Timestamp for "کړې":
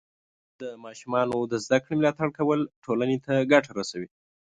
1.83-1.93